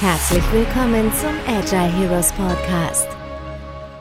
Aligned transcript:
Herzlich 0.00 0.42
willkommen 0.50 1.12
zum 1.12 1.28
Agile 1.46 1.82
Heroes 1.82 2.32
Podcast. 2.32 3.06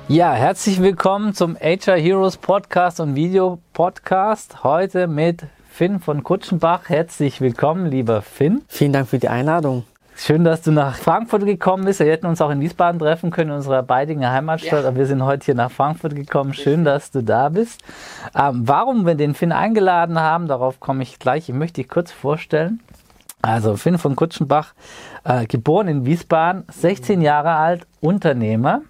Ja, 0.08 0.32
herzlich 0.32 0.82
willkommen 0.82 1.34
zum 1.34 1.58
Agile 1.62 1.98
Heroes 1.98 2.38
Podcast 2.38 3.02
und 3.02 3.16
Video 3.16 3.60
Podcast. 3.74 4.64
Heute 4.64 5.08
mit 5.08 5.44
Finn 5.70 6.00
von 6.00 6.24
Kutschenbach. 6.24 6.88
Herzlich 6.88 7.42
willkommen, 7.42 7.88
lieber 7.88 8.22
Finn. 8.22 8.62
Vielen 8.70 8.94
Dank 8.94 9.10
für 9.10 9.20
die 9.20 9.28
Einladung. 9.28 9.84
Schön, 10.16 10.46
dass 10.46 10.62
du 10.62 10.72
nach 10.72 10.96
Frankfurt 10.96 11.44
gekommen 11.44 11.84
bist. 11.84 12.00
Wir 12.00 12.08
hätten 12.08 12.28
uns 12.28 12.40
auch 12.40 12.50
in 12.50 12.62
Wiesbaden 12.62 12.98
treffen 12.98 13.30
können, 13.30 13.50
in 13.50 13.58
unserer 13.58 13.84
beidigen 13.84 14.26
Heimatstadt, 14.26 14.84
ja. 14.84 14.88
aber 14.88 14.96
wir 14.96 15.06
sind 15.06 15.26
heute 15.26 15.48
hier 15.48 15.56
nach 15.56 15.70
Frankfurt 15.70 16.16
gekommen. 16.16 16.54
Schön, 16.54 16.86
dass 16.86 17.12
du 17.12 17.22
da 17.22 17.50
bist. 17.50 17.82
Ähm, 18.34 18.62
warum 18.66 19.06
wir 19.06 19.16
den 19.16 19.34
Finn 19.36 19.52
eingeladen 19.52 20.18
haben, 20.18 20.48
darauf 20.48 20.80
komme 20.80 21.04
ich 21.04 21.20
gleich. 21.20 21.50
Ich 21.50 21.56
möchte 21.56 21.82
dich 21.82 21.90
kurz 21.90 22.10
vorstellen. 22.10 22.80
Also 23.42 23.78
Finn 23.78 23.98
von 23.98 24.16
Kutschenbach, 24.16 24.74
äh, 25.24 25.46
geboren 25.46 25.88
in 25.88 26.06
Wiesbaden, 26.06 26.66
16 26.70 27.22
Jahre 27.22 27.52
alt, 27.52 27.88
Unternehmer 28.02 28.82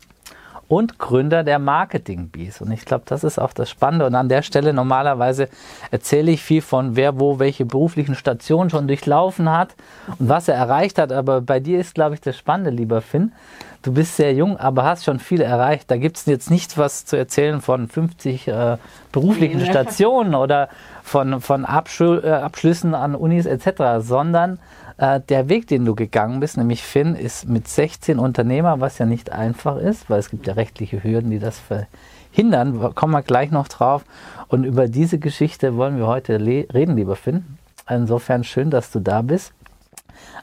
und 0.70 1.00
Gründer 1.00 1.44
der 1.44 1.58
Marketing 1.58 2.30
Bees. 2.30 2.62
Und 2.62 2.72
ich 2.72 2.86
glaube, 2.86 3.04
das 3.08 3.23
ist 3.23 3.40
auch 3.40 3.54
das 3.54 3.72
Spannende. 3.72 4.05
Und 4.05 4.14
an 4.14 4.30
der 4.30 4.44
Stelle 4.44 4.72
normalerweise 4.72 5.50
erzähle 5.90 6.32
ich 6.32 6.44
viel 6.44 6.62
von 6.62 6.95
wer 6.95 7.20
wo 7.20 7.40
welche 7.40 7.66
beruflichen 7.66 8.14
Stationen 8.14 8.70
schon 8.70 8.88
durchlaufen 8.88 9.52
hat 9.52 9.76
und 10.20 10.30
was 10.30 10.48
er 10.48 10.55
erreicht 10.55 11.00
hat. 11.00 11.12
Aber 11.12 11.42
bei 11.42 11.59
dir 11.59 11.80
ist, 11.80 11.95
glaube 11.95 12.14
ich, 12.14 12.22
das 12.22 12.38
Spannende, 12.38 12.70
lieber 12.70 13.02
Finn. 13.02 13.34
Du 13.82 13.94
bist 13.94 14.16
sehr 14.16 14.34
jung, 14.34 14.58
aber 14.58 14.84
hast 14.84 15.05
schon 15.05 15.20
viel 15.20 15.42
erreicht. 15.42 15.90
Da 15.90 15.98
gibt 15.98 16.18
es 16.18 16.26
jetzt 16.28 16.52
nichts 16.52 16.78
was 16.78 17.06
zu 17.06 17.16
erzählen 17.16 17.62
von 17.62 17.88
50 17.88 18.48
äh, 18.48 18.78
beruflichen 19.12 19.66
Stationen 19.66 20.36
oder 20.36 20.70
von, 21.02 21.42
von 21.42 21.66
Abschl 21.66 22.22
äh, 22.23 22.30
Abschlüssen 22.30 22.94
an 22.94 23.16
Unis 23.16 23.48
etc., 23.48 24.06
sondern 24.06 24.59
äh, 24.99 25.21
der 25.21 25.48
Weg, 25.48 25.67
den 25.67 25.85
du 25.85 25.95
gegangen 25.95 26.41
bist, 26.41 26.58
nämlich 26.58 26.84
Finn, 26.84 27.16
ist 27.16 27.48
mit 27.48 27.67
16 27.67 28.20
Unternehmer, 28.20 28.81
was 28.81 28.98
ja 28.98 29.05
nicht 29.05 29.31
einfach 29.31 29.78
ist, 29.78 30.09
weil 30.09 30.19
es 30.19 30.30
gibt 30.30 30.45
ja 30.45 30.53
rechtliche 30.53 31.03
Hürden, 31.03 31.31
die 31.31 31.39
das 31.39 31.58
verhindern. 31.59 32.94
Kommen 32.95 33.14
wir 33.14 33.22
gleich 33.22 33.50
noch 33.50 33.69
drauf. 33.69 34.03
Und 34.50 34.66
über 34.66 34.88
diese 34.88 35.17
Geschichte 35.17 35.78
wollen 35.78 35.97
wir 35.97 36.08
heute 36.08 36.39
reden, 36.39 36.97
lieber 36.97 37.16
Finn. 37.16 37.58
Insofern 37.89 38.44
schön, 38.44 38.69
dass 38.69 38.91
du 38.91 39.00
da 39.00 39.22
bist. 39.22 39.53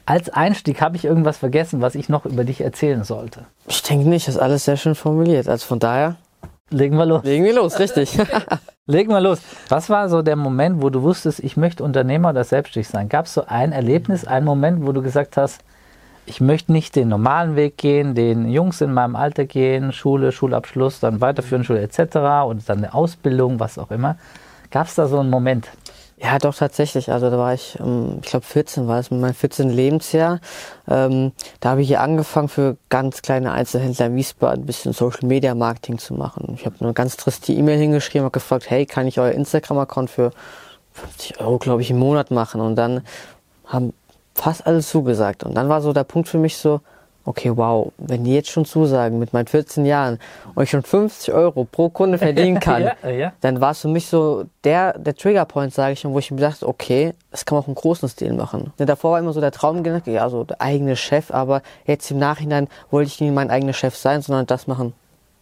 Als 0.06 0.30
Einstieg 0.30 0.80
habe 0.80 0.96
ich 0.96 1.04
irgendwas 1.04 1.36
vergessen, 1.36 1.82
was 1.82 1.94
ich 1.94 2.08
noch 2.08 2.24
über 2.24 2.44
dich 2.44 2.62
erzählen 2.62 3.04
sollte. 3.04 3.44
Ich 3.66 3.82
denke 3.82 4.08
nicht, 4.08 4.26
das 4.26 4.36
ist 4.36 4.40
alles 4.40 4.64
sehr 4.64 4.76
schön 4.76 4.94
formuliert. 4.94 5.48
Also 5.48 5.66
von 5.66 5.78
daher. 5.78 6.16
Legen 6.70 6.98
wir 6.98 7.06
los. 7.06 7.22
Legen 7.22 7.44
wir 7.44 7.54
los, 7.54 7.78
richtig. 7.78 8.18
Legen 8.86 9.10
wir 9.10 9.20
los. 9.20 9.40
Was 9.68 9.88
war 9.88 10.08
so 10.08 10.22
der 10.22 10.34
Moment, 10.34 10.82
wo 10.82 10.90
du 10.90 11.02
wusstest, 11.02 11.38
ich 11.40 11.56
möchte 11.56 11.84
Unternehmer 11.84 12.30
oder 12.30 12.42
selbstständig 12.42 12.88
sein? 12.88 13.08
Gab 13.08 13.26
es 13.26 13.34
so 13.34 13.44
ein 13.46 13.70
Erlebnis, 13.70 14.24
einen 14.24 14.46
Moment, 14.46 14.84
wo 14.84 14.90
du 14.90 15.00
gesagt 15.00 15.36
hast, 15.36 15.60
ich 16.26 16.40
möchte 16.40 16.72
nicht 16.72 16.96
den 16.96 17.06
normalen 17.08 17.54
Weg 17.54 17.76
gehen, 17.78 18.16
den 18.16 18.48
Jungs 18.48 18.80
in 18.80 18.92
meinem 18.92 19.14
Alter 19.14 19.44
gehen, 19.44 19.92
Schule, 19.92 20.32
Schulabschluss, 20.32 20.98
dann 20.98 21.20
weiterführen, 21.20 21.62
Schule 21.62 21.80
etc. 21.82 22.16
und 22.48 22.68
dann 22.68 22.78
eine 22.78 22.94
Ausbildung, 22.94 23.60
was 23.60 23.78
auch 23.78 23.92
immer. 23.92 24.16
Gab 24.72 24.88
es 24.88 24.96
da 24.96 25.06
so 25.06 25.20
einen 25.20 25.30
Moment? 25.30 25.68
Ja, 26.18 26.38
doch 26.38 26.54
tatsächlich. 26.54 27.12
Also 27.12 27.30
da 27.30 27.36
war 27.36 27.52
ich, 27.52 27.78
ähm, 27.78 28.20
ich 28.22 28.30
glaube 28.30 28.46
14 28.46 28.88
war 28.88 28.98
es, 28.98 29.10
mit 29.10 29.20
meinem 29.20 29.34
14. 29.34 29.68
Lebensjahr. 29.68 30.40
Ähm, 30.88 31.32
da 31.60 31.70
habe 31.70 31.82
ich 31.82 31.88
hier 31.88 32.00
angefangen 32.00 32.48
für 32.48 32.78
ganz 32.88 33.20
kleine 33.20 33.52
Einzelhändler 33.52 34.06
in 34.06 34.16
Wiesbaden 34.16 34.62
ein 34.62 34.66
bisschen 34.66 34.94
Social 34.94 35.26
Media 35.28 35.54
Marketing 35.54 35.98
zu 35.98 36.14
machen. 36.14 36.54
Ich 36.58 36.64
habe 36.64 36.76
eine 36.80 36.94
ganz 36.94 37.18
triste 37.18 37.52
E-Mail 37.52 37.78
hingeschrieben 37.78 38.24
und 38.24 38.32
gefragt, 38.32 38.70
hey, 38.70 38.86
kann 38.86 39.06
ich 39.06 39.20
euer 39.20 39.32
Instagram-Account 39.32 40.08
für 40.08 40.30
50 40.94 41.40
Euro, 41.40 41.58
glaube 41.58 41.82
ich, 41.82 41.90
im 41.90 41.98
Monat 41.98 42.30
machen? 42.30 42.62
Und 42.62 42.76
dann 42.76 43.02
haben 43.66 43.92
fast 44.34 44.66
alle 44.66 44.80
zugesagt. 44.80 45.44
Und 45.44 45.54
dann 45.54 45.68
war 45.68 45.82
so 45.82 45.92
der 45.92 46.04
Punkt 46.04 46.28
für 46.28 46.38
mich 46.38 46.56
so, 46.56 46.80
okay, 47.26 47.52
wow, 47.54 47.92
wenn 47.98 48.24
die 48.24 48.34
jetzt 48.34 48.50
schon 48.50 48.64
zusagen 48.64 49.18
mit 49.18 49.32
meinen 49.32 49.48
14 49.48 49.84
Jahren 49.84 50.18
und 50.54 50.62
ich 50.62 50.70
schon 50.70 50.82
50 50.82 51.34
Euro 51.34 51.64
pro 51.64 51.90
Kunde 51.90 52.18
verdienen 52.18 52.60
kann, 52.60 52.90
ja, 53.02 53.10
ja. 53.10 53.32
dann 53.40 53.60
war 53.60 53.72
es 53.72 53.80
für 53.80 53.88
mich 53.88 54.06
so 54.06 54.44
der, 54.64 54.98
der 54.98 55.14
Triggerpoint, 55.14 55.74
sage 55.74 55.92
ich 55.92 56.00
schon, 56.00 56.14
wo 56.14 56.18
ich 56.20 56.30
mir 56.30 56.40
dachte, 56.40 56.66
okay, 56.66 57.14
das 57.30 57.44
kann 57.44 57.56
man 57.56 57.64
auch 57.64 57.68
im 57.68 57.74
großen 57.74 58.08
Stil 58.08 58.32
machen. 58.32 58.72
Denn 58.78 58.86
davor 58.86 59.12
war 59.12 59.18
immer 59.18 59.32
so 59.32 59.40
der 59.40 59.52
Traum 59.52 59.82
gedacht, 59.82 60.06
ja, 60.06 60.28
so 60.30 60.44
der 60.44 60.60
eigene 60.60 60.96
Chef, 60.96 61.30
aber 61.30 61.62
jetzt 61.84 62.10
im 62.10 62.18
Nachhinein 62.18 62.68
wollte 62.90 63.08
ich 63.08 63.20
nicht 63.20 63.34
mein 63.34 63.50
eigener 63.50 63.72
Chef 63.72 63.96
sein, 63.96 64.22
sondern 64.22 64.46
das 64.46 64.66
machen, 64.66 64.94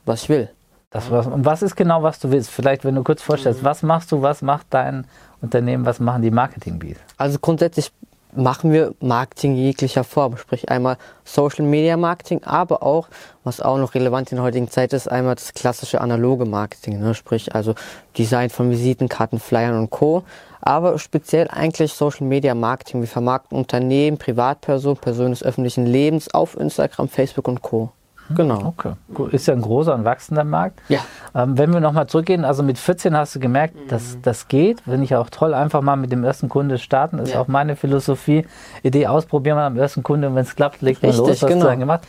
was 0.07 0.23
ich 0.25 0.29
will. 0.31 0.49
Das 0.91 1.11
was, 1.11 1.27
und 1.27 1.45
was 1.45 1.61
ist 1.63 1.75
genau, 1.75 2.03
was 2.03 2.21
du 2.21 2.31
willst? 2.31 2.51
Vielleicht, 2.51 2.85
wenn 2.85 2.95
du 2.95 3.03
kurz 3.03 3.21
vorstellst, 3.21 3.63
mhm. 3.63 3.67
was 3.67 3.83
machst 3.83 4.13
du, 4.13 4.23
was 4.23 4.43
macht 4.43 4.69
dein 4.71 5.07
Unternehmen, 5.43 5.85
was 5.85 5.99
machen 5.99 6.23
die 6.23 6.31
Marketing-Bees? 6.31 6.97
Also 7.17 7.39
grundsätzlich 7.41 7.91
machen 8.37 8.73
wir 8.73 8.95
Marketing 9.01 9.55
jeglicher 9.55 10.05
Form, 10.05 10.37
sprich 10.37 10.69
einmal 10.69 10.97
Social 11.25 11.65
Media 11.65 11.97
Marketing, 11.97 12.43
aber 12.45 12.83
auch, 12.83 13.09
was 13.45 13.61
auch 13.61 13.79
noch 13.79 13.95
relevant 13.95 14.33
in 14.33 14.37
der 14.37 14.45
heutigen 14.45 14.69
Zeit 14.69 14.93
ist, 14.93 15.11
einmal 15.11 15.35
das 15.35 15.55
klassische 15.55 16.01
analoge 16.01 16.45
Marketing, 16.45 17.01
ne? 17.01 17.15
sprich 17.15 17.55
also 17.55 17.75
Design 18.17 18.51
von 18.51 18.71
Visitenkarten, 18.71 19.39
Flyern 19.39 19.79
und 19.79 19.91
Co. 19.91 20.25
Aber 20.61 20.99
speziell 20.99 21.49
eigentlich 21.49 21.93
Social 21.93 22.27
Media 22.27 22.55
Marketing. 22.55 23.01
Wir 23.01 23.09
vermarkten 23.09 23.59
Unternehmen, 23.59 24.17
Privatpersonen, 24.17 24.97
Personen 24.97 25.31
des 25.31 25.43
öffentlichen 25.43 25.85
Lebens 25.85 26.33
auf 26.33 26.57
Instagram, 26.59 27.09
Facebook 27.09 27.49
und 27.49 27.61
Co. 27.61 27.93
Hm? 28.29 28.37
Genau. 28.37 28.75
Okay. 28.77 28.93
Ist 29.33 29.47
ja 29.47 29.55
ein 29.55 29.61
großer 29.61 29.95
und 29.95 30.05
wachsender 30.05 30.45
Markt. 30.45 30.81
Ja. 30.89 31.01
Ähm, 31.35 31.59
wenn 31.59 31.73
wir 31.73 31.81
nochmal 31.81 32.07
zurückgehen, 32.07 32.45
also 32.45 32.63
mit 32.63 32.79
14 32.79 33.17
hast 33.17 33.35
du 33.35 33.41
gemerkt, 33.41 33.75
mhm. 33.75 33.89
dass 33.89 34.19
das 34.23 34.49
geht. 34.49 34.81
Finde 34.83 35.05
ich 35.05 35.15
auch 35.15 35.31
toll, 35.31 35.55
einfach 35.55 35.83
mal 35.83 35.97
mit 35.97 36.13
dem 36.13 36.25
ersten 36.25 36.49
Kunde 36.49 36.79
starten. 36.79 37.19
Das 37.19 37.31
ja. 37.31 37.37
ist 37.37 37.41
auch 37.41 37.49
meine 37.49 37.77
Philosophie. 37.77 38.47
Idee 38.83 39.07
ausprobieren 39.07 39.57
wir 39.57 39.63
am 39.65 39.77
ersten 39.77 40.03
Kunde 40.03 40.29
und 40.29 40.35
wenn 40.35 40.45
es 40.45 40.57
klappt, 40.57 40.83
legt 40.83 41.03
man 41.03 41.11
Richtig, 41.11 41.27
los. 41.27 41.43
Was 41.43 41.49
genau. 41.49 41.65
du 41.65 41.71
dann 41.71 41.81
gemacht. 41.81 42.03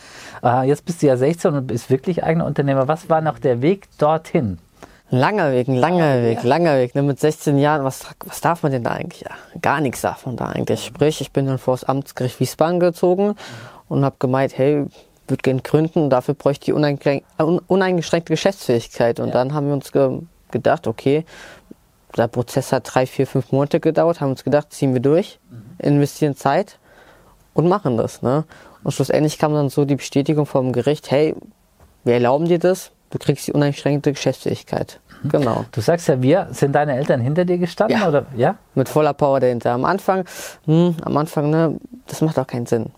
Äh, 0.43 0.67
jetzt 0.67 0.85
bist 0.85 1.01
du 1.01 1.07
ja 1.07 1.17
16 1.17 1.53
und 1.53 1.67
bist 1.67 1.89
wirklich 1.89 2.23
eigener 2.23 2.45
Unternehmer. 2.45 2.87
Was 2.87 3.09
war 3.09 3.21
noch 3.21 3.39
der 3.39 3.61
Weg 3.61 3.87
dorthin? 3.97 4.59
Langer 5.11 5.51
Weg, 5.51 5.67
ein 5.67 5.75
langer 5.75 6.23
Weg, 6.23 6.43
langer 6.43 6.77
Weg. 6.77 6.95
Ne? 6.95 7.03
Mit 7.03 7.19
16 7.19 7.59
Jahren, 7.59 7.83
was, 7.83 8.05
was 8.25 8.41
darf 8.41 8.63
man 8.63 8.71
denn 8.71 8.83
da 8.83 8.91
eigentlich? 8.91 9.21
Ja, 9.21 9.31
gar 9.61 9.79
nichts 9.79 10.01
darf 10.01 10.25
man 10.25 10.35
da 10.35 10.47
eigentlich. 10.47 10.83
Sprich, 10.83 11.21
ich 11.21 11.31
bin 11.31 11.45
dann 11.45 11.59
vor 11.59 11.75
das 11.75 11.83
Amtsgericht 11.83 12.39
Wiesbaden 12.39 12.79
gezogen 12.79 13.35
und 13.87 14.03
habe 14.03 14.15
gemeint, 14.17 14.57
hey, 14.57 14.85
würde 15.27 15.41
gerne 15.41 15.61
gründen 15.61 16.03
und 16.03 16.09
dafür 16.09 16.33
bräuchte 16.33 16.71
ich 16.71 16.73
uneingeschränkte 17.67 18.33
Geschäftsfähigkeit. 18.33 19.19
Und 19.19 19.29
ja. 19.29 19.33
dann 19.33 19.53
haben 19.53 19.67
wir 19.67 19.73
uns 19.73 19.91
ge 19.91 20.19
gedacht, 20.51 20.87
okay, 20.87 21.25
der 22.15 22.27
Prozess 22.27 22.71
hat 22.71 22.89
drei, 22.93 23.05
vier, 23.05 23.27
fünf 23.27 23.51
Monate 23.51 23.79
gedauert, 23.79 24.21
haben 24.21 24.29
uns 24.29 24.43
gedacht, 24.43 24.71
ziehen 24.71 24.93
wir 24.93 25.01
durch, 25.01 25.39
mhm. 25.49 25.63
investieren 25.79 26.35
Zeit 26.35 26.77
und 27.53 27.67
machen 27.67 27.97
das. 27.97 28.21
Ne? 28.21 28.45
Und 28.83 28.93
schlussendlich 28.93 29.37
kam 29.37 29.53
dann 29.53 29.69
so 29.69 29.83
die 29.83 29.95
Bestätigung 29.95 30.45
vom 30.45 30.71
Gericht, 30.71 31.11
hey, 31.11 31.35
wir 32.03 32.13
erlauben 32.13 32.45
dir 32.45 32.59
das, 32.59 32.91
du 33.09 33.17
kriegst 33.17 33.47
die 33.47 33.51
uneingeschränkte 33.51 34.13
Geschäftsfähigkeit. 34.13 35.01
Mhm. 35.23 35.29
Genau. 35.29 35.65
Du 35.71 35.81
sagst 35.81 36.07
ja, 36.07 36.21
wir, 36.21 36.47
sind 36.51 36.73
deine 36.73 36.95
Eltern 36.95 37.19
hinter 37.19 37.43
dir 37.43 37.57
gestanden? 37.57 37.99
Ja. 37.99 38.07
Oder? 38.07 38.25
ja? 38.37 38.55
Mit 38.75 38.87
voller 38.87 39.13
Power 39.13 39.41
dahinter. 39.41 39.71
Am 39.71 39.83
Anfang, 39.83 40.23
hm, 40.65 40.95
am 41.01 41.17
Anfang, 41.17 41.49
ne, 41.49 41.77
das 42.07 42.21
macht 42.21 42.39
auch 42.39 42.47
keinen 42.47 42.67
Sinn 42.67 42.91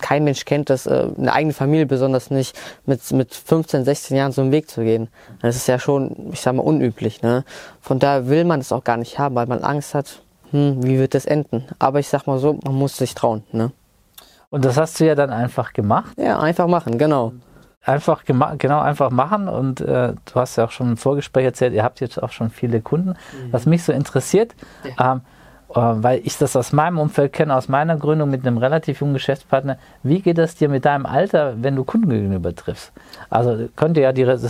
kein 0.00 0.24
Mensch 0.24 0.44
kennt 0.44 0.70
das, 0.70 0.86
äh, 0.86 1.08
eine 1.16 1.32
eigene 1.32 1.52
Familie 1.52 1.86
besonders 1.86 2.30
nicht, 2.30 2.58
mit, 2.86 3.10
mit 3.12 3.34
15, 3.34 3.84
16 3.84 4.16
Jahren 4.16 4.32
so 4.32 4.42
einen 4.42 4.52
Weg 4.52 4.70
zu 4.70 4.82
gehen. 4.82 5.08
Das 5.40 5.56
ist 5.56 5.66
ja 5.68 5.78
schon, 5.78 6.30
ich 6.32 6.40
sag 6.40 6.54
mal, 6.54 6.62
unüblich. 6.62 7.22
Ne? 7.22 7.44
Von 7.80 7.98
daher 7.98 8.28
will 8.28 8.44
man 8.44 8.60
das 8.60 8.72
auch 8.72 8.84
gar 8.84 8.96
nicht 8.96 9.18
haben, 9.18 9.34
weil 9.34 9.46
man 9.46 9.62
Angst 9.62 9.94
hat, 9.94 10.22
hm, 10.50 10.82
wie 10.82 10.98
wird 10.98 11.14
das 11.14 11.26
enden? 11.26 11.64
Aber 11.78 11.98
ich 11.98 12.08
sag 12.08 12.26
mal 12.26 12.38
so, 12.38 12.58
man 12.64 12.74
muss 12.74 12.96
sich 12.96 13.14
trauen. 13.14 13.42
Ne? 13.52 13.72
Und 14.50 14.64
das 14.64 14.76
hast 14.76 15.00
du 15.00 15.06
ja 15.06 15.14
dann 15.14 15.30
einfach 15.30 15.72
gemacht? 15.72 16.14
Ja, 16.18 16.38
einfach 16.38 16.66
machen, 16.66 16.98
genau. 16.98 17.32
Einfach 17.84 18.24
genau 18.24 18.80
einfach 18.80 19.10
machen 19.10 19.48
und 19.48 19.80
äh, 19.80 20.12
du 20.12 20.34
hast 20.36 20.54
ja 20.54 20.66
auch 20.66 20.70
schon 20.70 20.90
im 20.90 20.96
Vorgespräch 20.96 21.44
erzählt, 21.44 21.72
ihr 21.72 21.82
habt 21.82 22.00
jetzt 22.00 22.22
auch 22.22 22.30
schon 22.30 22.50
viele 22.50 22.80
Kunden. 22.80 23.08
Mhm. 23.08 23.52
Was 23.52 23.66
mich 23.66 23.82
so 23.82 23.92
interessiert, 23.92 24.54
ja. 24.84 25.14
ähm, 25.14 25.18
äh, 25.18 25.41
weil 25.74 26.20
ich 26.24 26.38
das 26.38 26.56
aus 26.56 26.72
meinem 26.72 26.98
Umfeld 26.98 27.32
kenne, 27.32 27.54
aus 27.54 27.68
meiner 27.68 27.96
Gründung 27.96 28.30
mit 28.30 28.46
einem 28.46 28.58
relativ 28.58 29.00
jungen 29.00 29.14
Geschäftspartner. 29.14 29.78
Wie 30.02 30.20
geht 30.20 30.38
es 30.38 30.54
dir 30.54 30.68
mit 30.68 30.84
deinem 30.84 31.06
Alter, 31.06 31.54
wenn 31.62 31.76
du 31.76 31.84
Kunden 31.84 32.10
gegenüber 32.10 32.54
triffst? 32.54 32.92
Also 33.30 33.68
könnte 33.76 34.00
ja 34.00 34.12
die, 34.12 34.24
das 34.24 34.42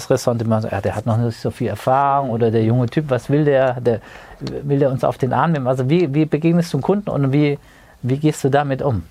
immer 0.42 0.60
sagen, 0.60 0.74
ja, 0.74 0.80
der 0.80 0.96
hat 0.96 1.06
noch 1.06 1.16
nicht 1.16 1.40
so 1.40 1.50
viel 1.50 1.69
Erfahrung 1.69 2.30
oder 2.30 2.50
der 2.50 2.64
junge 2.64 2.86
Typ, 2.86 3.08
was 3.08 3.30
will 3.30 3.44
der? 3.44 3.80
der 3.80 4.00
will 4.40 4.78
der 4.78 4.90
uns 4.90 5.04
auf 5.04 5.19
den 5.19 5.32
Arm 5.32 5.52
nehmen? 5.52 5.66
Also 5.66 5.88
wie, 5.88 6.12
wie 6.14 6.24
begegnest 6.24 6.72
du 6.72 6.78
einem 6.78 6.82
Kunden 6.82 7.10
und 7.10 7.32
wie, 7.32 7.58
wie 8.02 8.19
gehst 8.19 8.42
du 8.44 8.48
damit 8.48 8.82
um? 8.82 9.02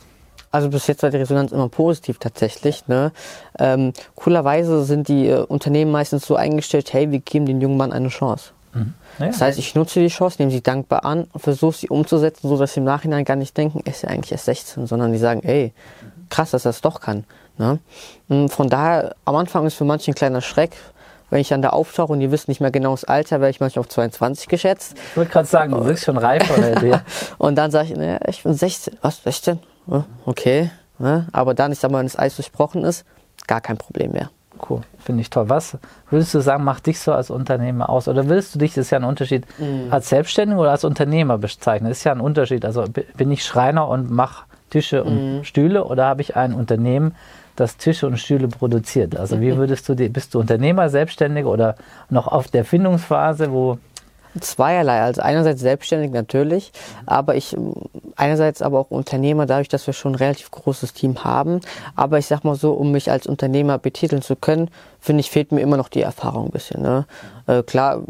Also 0.51 0.69
bis 0.69 0.87
jetzt 0.87 1.01
war 1.01 1.09
die 1.09 1.17
Resonanz 1.17 1.53
immer 1.53 1.69
positiv 1.69 2.17
tatsächlich. 2.19 2.87
Ne? 2.87 3.13
Ähm, 3.57 3.93
coolerweise 4.15 4.83
sind 4.83 5.07
die 5.07 5.27
äh, 5.27 5.37
Unternehmen 5.43 5.91
meistens 5.91 6.25
so 6.25 6.35
eingestellt, 6.35 6.91
hey, 6.91 7.09
wir 7.09 7.19
geben 7.19 7.45
den 7.45 7.61
jungen 7.61 7.77
Mann 7.77 7.93
eine 7.93 8.09
Chance. 8.09 8.51
Mhm. 8.73 8.93
Ja. 9.19 9.27
Das 9.27 9.41
heißt, 9.41 9.59
ich 9.59 9.75
nutze 9.75 9.99
die 9.99 10.07
Chance, 10.07 10.37
nehme 10.39 10.51
sie 10.51 10.61
dankbar 10.61 11.05
an 11.05 11.25
und 11.31 11.39
versuche 11.39 11.75
sie 11.75 11.89
umzusetzen, 11.89 12.47
so 12.47 12.57
dass 12.57 12.73
sie 12.73 12.79
im 12.79 12.85
Nachhinein 12.85 13.25
gar 13.25 13.35
nicht 13.35 13.55
denken, 13.57 13.81
ist 13.81 14.03
ja 14.03 14.09
eigentlich 14.09 14.31
erst 14.31 14.45
16, 14.45 14.87
sondern 14.87 15.11
die 15.11 15.17
sagen, 15.17 15.43
ey, 15.43 15.73
krass, 16.29 16.51
dass 16.51 16.65
es 16.65 16.81
doch 16.81 17.01
kann. 17.01 17.25
Ne? 17.57 17.79
Von 18.49 18.69
daher, 18.69 19.15
am 19.25 19.35
Anfang 19.35 19.65
ist 19.65 19.75
für 19.75 19.85
manche 19.85 20.11
ein 20.11 20.15
kleiner 20.15 20.41
Schreck, 20.41 20.71
wenn 21.29 21.39
ich 21.39 21.49
dann 21.49 21.61
da 21.61 21.69
auftauche 21.69 22.11
und 22.11 22.19
die 22.19 22.31
wissen 22.31 22.51
nicht 22.51 22.59
mehr 22.59 22.71
genau 22.71 22.91
das 22.91 23.05
Alter, 23.05 23.39
werde 23.39 23.51
ich 23.51 23.59
manchmal 23.59 23.81
auf 23.81 23.89
22 23.89 24.47
geschätzt. 24.47 24.95
Ich 25.11 25.17
wollte 25.17 25.31
gerade 25.31 25.47
sagen, 25.47 25.71
du 25.71 25.85
wirkst 25.85 26.05
schon 26.05 26.17
reif 26.17 26.49
oder 26.57 26.75
dir. 26.75 27.01
und 27.37 27.55
dann 27.55 27.71
sage 27.71 27.89
ich, 27.89 27.95
naja, 27.95 28.19
ich 28.27 28.43
bin 28.43 28.53
16. 28.53 28.97
Was, 29.01 29.23
16? 29.23 29.59
Okay. 30.25 30.71
Ne? 30.99 31.27
Aber 31.31 31.53
dann, 31.53 31.71
ich 31.71 31.79
sag 31.79 31.89
mal, 31.89 31.99
wenn 31.99 32.05
das 32.05 32.19
Eis 32.19 32.35
durchbrochen 32.35 32.83
ist, 32.83 33.05
gar 33.47 33.61
kein 33.61 33.77
Problem 33.77 34.11
mehr. 34.11 34.29
Cool, 34.69 34.81
finde 34.99 35.21
ich 35.21 35.29
toll. 35.29 35.49
Was 35.49 35.77
würdest 36.09 36.33
du 36.33 36.39
sagen, 36.39 36.63
macht 36.63 36.85
dich 36.85 36.99
so 36.99 37.13
als 37.13 37.29
Unternehmer 37.31 37.89
aus? 37.89 38.07
Oder 38.07 38.29
willst 38.29 38.53
du 38.55 38.59
dich, 38.59 38.73
das 38.73 38.85
ist 38.85 38.91
ja 38.91 38.99
ein 38.99 39.03
Unterschied, 39.03 39.45
Mhm. 39.57 39.91
als 39.91 40.09
Selbstständiger 40.09 40.61
oder 40.61 40.71
als 40.71 40.83
Unternehmer 40.83 41.37
bezeichnen? 41.37 41.89
Das 41.89 41.97
ist 41.99 42.03
ja 42.03 42.11
ein 42.11 42.21
Unterschied. 42.21 42.63
Also 42.65 42.85
bin 43.17 43.31
ich 43.31 43.43
Schreiner 43.43 43.87
und 43.87 44.11
mache 44.11 44.45
Tische 44.69 45.03
und 45.03 45.37
Mhm. 45.39 45.43
Stühle 45.43 45.83
oder 45.85 46.05
habe 46.05 46.21
ich 46.21 46.35
ein 46.35 46.53
Unternehmen, 46.53 47.15
das 47.55 47.77
Tische 47.77 48.07
und 48.07 48.17
Stühle 48.17 48.47
produziert? 48.47 49.17
Also 49.17 49.35
Mhm. 49.37 49.41
wie 49.41 49.57
würdest 49.57 49.89
du, 49.89 49.95
die, 49.95 50.09
bist 50.09 50.33
du 50.33 50.39
Unternehmer, 50.39 50.89
Selbstständiger 50.89 51.49
oder 51.49 51.75
noch 52.09 52.27
auf 52.27 52.47
der 52.47 52.63
Findungsphase, 52.63 53.51
wo 53.51 53.79
Zweierlei. 54.39 55.01
Also 55.01 55.21
einerseits 55.21 55.61
selbstständig 55.61 56.11
natürlich, 56.11 56.71
aber 57.05 57.35
ich 57.35 57.55
einerseits 58.15 58.61
aber 58.61 58.79
auch 58.79 58.91
Unternehmer, 58.91 59.45
dadurch, 59.45 59.67
dass 59.67 59.87
wir 59.87 59.93
schon 59.93 60.13
ein 60.13 60.15
relativ 60.15 60.51
großes 60.51 60.93
Team 60.93 61.23
haben. 61.23 61.61
Aber 61.95 62.17
ich 62.17 62.27
sag 62.27 62.43
mal 62.43 62.55
so, 62.55 62.73
um 62.73 62.91
mich 62.91 63.11
als 63.11 63.27
Unternehmer 63.27 63.77
betiteln 63.77 64.21
zu 64.21 64.35
können, 64.35 64.69
finde 64.99 65.21
ich, 65.21 65.31
fehlt 65.31 65.51
mir 65.51 65.61
immer 65.61 65.77
noch 65.77 65.89
die 65.89 66.01
Erfahrung 66.01 66.45
ein 66.45 66.51
bisschen. 66.51 66.81
Ne? 66.81 67.05
Äh, 67.47 67.63
klar, 67.63 68.01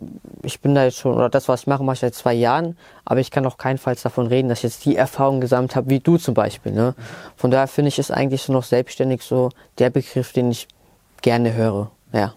ich 0.43 0.59
bin 0.59 0.75
da 0.75 0.83
jetzt 0.83 0.97
schon, 0.97 1.15
oder 1.15 1.29
das, 1.29 1.47
was 1.47 1.61
ich 1.61 1.67
mache, 1.67 1.83
mache 1.83 1.93
ich 1.95 1.99
seit 2.01 2.15
zwei 2.15 2.33
Jahren, 2.33 2.77
aber 3.05 3.19
ich 3.19 3.31
kann 3.31 3.45
auch 3.45 3.57
keinenfalls 3.57 4.01
davon 4.01 4.27
reden, 4.27 4.49
dass 4.49 4.59
ich 4.59 4.63
jetzt 4.63 4.85
die 4.85 4.97
Erfahrung 4.97 5.41
gesammelt 5.41 5.75
habe, 5.75 5.89
wie 5.89 5.99
du 5.99 6.17
zum 6.17 6.33
Beispiel. 6.33 6.73
Ne? 6.73 6.93
Von 7.37 7.51
daher 7.51 7.67
finde 7.67 7.89
ich, 7.89 7.97
ist 7.97 8.11
eigentlich 8.11 8.43
so 8.43 8.53
noch 8.53 8.63
selbstständig 8.63 9.23
so 9.23 9.49
der 9.79 9.89
Begriff, 9.89 10.33
den 10.33 10.51
ich 10.51 10.67
gerne 11.21 11.53
höre. 11.53 11.91
Ja. 12.13 12.33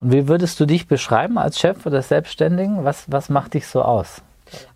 Und 0.00 0.12
wie 0.12 0.28
würdest 0.28 0.60
du 0.60 0.66
dich 0.66 0.86
beschreiben 0.86 1.38
als 1.38 1.58
Chef 1.58 1.84
oder 1.84 2.02
Selbstständigen? 2.02 2.84
Was, 2.84 3.10
was 3.10 3.28
macht 3.28 3.54
dich 3.54 3.66
so 3.66 3.82
aus? 3.82 4.22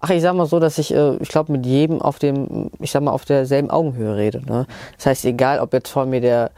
Ach, 0.00 0.10
ich 0.10 0.20
sag 0.20 0.34
mal 0.34 0.46
so, 0.46 0.58
dass 0.58 0.78
ich, 0.78 0.92
äh, 0.92 1.16
ich 1.16 1.28
glaube, 1.28 1.52
mit 1.52 1.64
jedem 1.64 2.02
auf 2.02 2.18
dem, 2.18 2.70
ich 2.78 2.90
sag 2.90 3.02
mal, 3.02 3.12
auf 3.12 3.24
derselben 3.24 3.70
Augenhöhe 3.70 4.16
rede. 4.16 4.42
Ne? 4.44 4.66
Das 4.96 5.06
heißt, 5.06 5.24
egal, 5.24 5.60
ob 5.60 5.72
jetzt 5.72 5.88
vor 5.88 6.06
mir 6.06 6.20
der, 6.20 6.50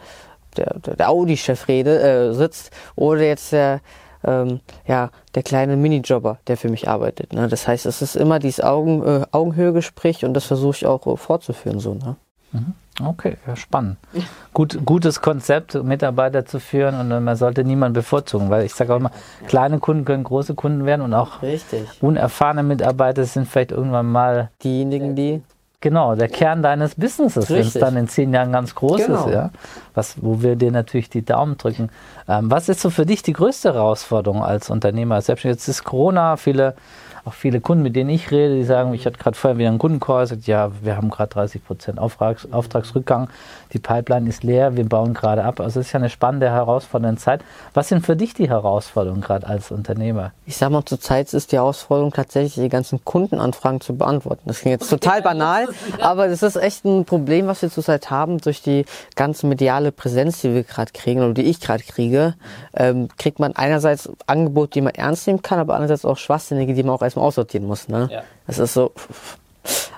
der, 0.57 0.79
der, 0.81 1.11
Audi-Chef 1.11 1.69
rede, 1.69 2.01
äh, 2.01 2.35
sitzt 2.35 2.71
oder 2.97 3.23
jetzt 3.23 3.53
der, 3.53 3.81
ähm, 4.25 4.61
ja, 4.87 5.11
der 5.35 5.43
kleine 5.43 5.77
Minijobber, 5.77 6.39
der 6.47 6.57
für 6.57 6.71
mich 6.71 6.89
arbeitet. 6.89 7.33
Ne? 7.33 7.47
Das 7.49 7.69
heißt, 7.69 7.87
es 7.87 8.03
ist 8.03 8.17
immer 8.17 8.39
dieses 8.39 8.65
Augen, 8.65 9.03
äh, 9.05 9.27
Augenhöhe-Gespräch 9.31 10.25
und 10.25 10.35
das 10.35 10.47
versuche 10.47 10.77
ich 10.77 10.87
auch 10.87 11.07
äh, 11.07 11.17
fortzuführen. 11.17 11.79
So, 11.79 11.95
ne? 11.95 12.17
Okay, 13.03 13.37
ja, 13.47 13.57
spannend. 13.57 13.97
Gut, 14.53 14.79
gutes 14.85 15.21
Konzept, 15.21 15.75
Mitarbeiter 15.83 16.47
zu 16.47 16.61
führen 16.61 17.01
und 17.01 17.25
man 17.25 17.35
sollte 17.35 17.65
niemanden 17.65 17.95
bevorzugen, 17.95 18.51
weil 18.51 18.65
ich 18.65 18.75
sage 18.75 18.93
auch 18.95 18.99
immer, 18.99 19.11
kleine 19.49 19.81
Kunden 19.81 20.05
können 20.05 20.23
große 20.23 20.55
Kunden 20.55 20.87
werden 20.87 21.03
und 21.03 21.13
auch 21.13 21.43
Richtig. 21.43 21.89
unerfahrene 22.01 22.63
Mitarbeiter 22.63 23.25
sind 23.25 23.49
vielleicht 23.49 23.73
irgendwann 23.73 24.07
mal 24.13 24.51
Diejenigen, 24.63 25.17
die. 25.17 25.43
genau 25.81 26.15
der 26.15 26.29
Kern 26.29 26.63
deines 26.63 26.95
Businesses, 26.95 27.51
wenn 27.51 27.63
es 27.67 27.73
dann 27.73 27.97
in 27.97 28.07
zehn 28.07 28.33
Jahren 28.33 28.53
ganz 28.53 28.77
groß 28.77 29.05
Genau. 29.07 29.27
ist, 29.27 29.35
ja. 29.35 29.51
Was, 29.95 30.15
wo 30.23 30.41
wir 30.41 30.55
dir 30.55 30.71
natürlich 30.71 31.11
die 31.11 31.25
Daumen 31.25 31.59
drücken. 31.59 31.91
Ähm, 32.29 32.49
was 32.49 32.69
ist 32.69 32.81
so 32.81 32.91
für 32.91 33.07
dich 33.07 33.25
die 33.25 33.33
größte 33.33 33.75
Herausforderung 33.75 34.45
als 34.45 34.71
Unternehmer? 34.71 35.21
Selbstständiger? 35.21 35.57
Jetzt 35.59 35.67
ist 35.69 35.83
Corona, 35.83 36.37
viele 36.37 36.75
auch 37.25 37.33
viele 37.33 37.61
Kunden, 37.61 37.83
mit 37.83 37.97
denen 37.97 38.11
ich 38.11 38.31
rede, 38.31 38.55
die 38.55 38.65
sagen, 38.65 38.93
ich 38.93 39.07
hatte 39.07 39.19
gerade 39.19 39.37
vorher 39.37 39.59
wieder 39.59 39.69
einen 39.69 39.79
Kundencall, 39.79 40.27
sagt, 40.27 40.47
ja, 40.47 40.71
wir 40.83 40.97
haben 40.97 41.11
gerade 41.11 41.31
30 41.31 41.65
Prozent 41.65 41.99
Auftrags, 41.99 42.47
Auftragsrückgang, 42.51 43.29
die 43.73 43.79
Pipeline 43.79 44.29
ist 44.29 44.45
leer, 44.45 44.77
wir 44.77 44.89
bauen 44.89 45.15
gerade 45.15 45.45
ab. 45.45 45.61
Also 45.61 45.81
es 45.81 45.87
ist 45.87 45.93
ja 45.93 45.99
eine 46.01 46.11
spannende, 46.11 46.51
herausfordernde 46.51 47.21
Zeit. 47.21 47.43
Was 47.73 47.89
sind 47.89 48.05
für 48.05 48.15
dich 48.15 48.35
die 48.35 48.49
Herausforderungen 48.49 49.23
gerade 49.23 49.47
als 49.47 49.71
Unternehmer? 49.71 50.33
Ich 50.47 50.57
sag 50.57 50.71
mal, 50.71 50.85
zurzeit 50.85 51.33
ist 51.33 51.53
die 51.53 51.57
Herausforderung 51.57 52.13
tatsächlich, 52.13 52.55
die 52.55 52.69
ganzen 52.69 53.05
Kundenanfragen 53.05 53.81
zu 53.81 53.97
beantworten. 53.97 54.43
Das 54.47 54.61
klingt 54.61 54.81
jetzt 54.81 54.91
total 54.91 55.23
banal, 55.23 55.69
aber 56.01 56.29
das 56.29 56.43
ist 56.43 56.57
echt 56.57 56.85
ein 56.85 57.07
Problem, 57.07 57.47
was 57.47 57.63
wir 57.63 57.71
zurzeit 57.71 58.11
haben. 58.11 58.39
Durch 58.39 58.63
die 58.63 58.85
ganze 59.17 59.47
mediale 59.47 59.93
Präsenz, 59.93 60.43
die 60.43 60.55
wir 60.55 60.63
gerade 60.63 60.93
kriegen 60.93 61.23
oder 61.23 61.35
die 61.35 61.43
ich 61.43 61.61
gerade 61.61 61.83
kriege, 61.83 62.35
ähm, 62.75 63.09
kriegt 63.17 63.39
man 63.39 63.57
einerseits 63.57 64.11
Angebote, 64.27 64.73
die 64.73 64.81
man 64.83 64.95
ernst 64.95 65.27
nehmen 65.27 65.43
kann, 65.43 65.59
aber 65.59 65.75
andererseits 65.75 66.05
auch 66.05 66.19
Schwachsinnige, 66.19 66.75
die 66.75 66.83
man 66.83 66.95
auch 66.95 67.03
erstmal 67.15 67.27
aussortieren 67.27 67.67
muss. 67.67 67.89
Ne? 67.89 68.09
Ja. 68.11 68.23
Das 68.47 68.59
ist 68.59 68.75
so. 68.75 68.93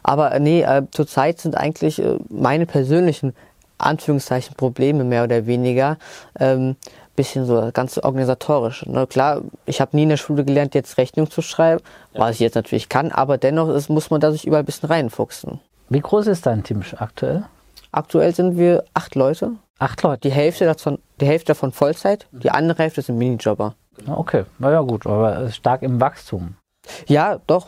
Aber 0.02 0.32
äh, 0.32 0.40
nee, 0.40 0.62
äh, 0.62 0.82
zurzeit 0.90 1.40
sind 1.40 1.56
eigentlich 1.56 1.98
äh, 1.98 2.16
meine 2.28 2.66
persönlichen 2.66 3.34
Anführungszeichen 3.78 4.56
Probleme 4.56 5.04
mehr 5.04 5.24
oder 5.24 5.46
weniger 5.46 5.98
ähm, 6.38 6.76
bisschen 7.16 7.46
so 7.46 7.60
das 7.60 7.72
ganze 7.72 8.04
organisatorische. 8.04 8.90
Ne? 8.90 9.06
Klar, 9.06 9.40
ich 9.64 9.80
habe 9.80 9.96
nie 9.96 10.04
in 10.04 10.10
der 10.10 10.16
Schule 10.18 10.44
gelernt, 10.44 10.74
jetzt 10.74 10.98
Rechnung 10.98 11.30
zu 11.30 11.40
schreiben, 11.40 11.82
was 12.12 12.34
ich 12.34 12.40
jetzt 12.40 12.54
natürlich 12.54 12.90
kann, 12.90 13.10
aber 13.10 13.38
dennoch 13.38 13.70
ist, 13.70 13.88
muss 13.88 14.10
man 14.10 14.20
da 14.20 14.30
sich 14.30 14.46
überall 14.46 14.62
ein 14.62 14.66
bisschen 14.66 14.88
reinfuchsen. 14.88 15.60
Wie 15.88 16.00
groß 16.00 16.26
ist 16.26 16.44
dein 16.44 16.62
Team 16.62 16.82
aktuell? 16.98 17.44
Aktuell 17.90 18.34
sind 18.34 18.58
wir 18.58 18.84
acht 18.92 19.14
Leute. 19.14 19.52
Acht 19.78 20.02
Leute. 20.02 20.28
Die 20.28 20.34
Hälfte 20.34 20.66
davon, 20.66 20.98
die 21.20 21.26
Hälfte 21.26 21.48
davon 21.48 21.72
Vollzeit, 21.72 22.26
die 22.32 22.50
andere 22.50 22.82
Hälfte 22.82 23.00
sind 23.00 23.16
Minijobber. 23.16 23.74
Okay, 24.06 24.44
na 24.58 24.70
ja 24.70 24.80
gut, 24.82 25.06
aber 25.06 25.50
stark 25.50 25.82
im 25.82 26.00
Wachstum. 26.00 26.56
Ja, 27.06 27.38
doch. 27.46 27.66